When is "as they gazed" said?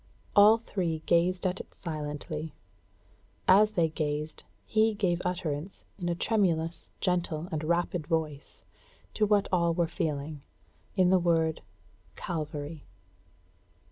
3.47-4.43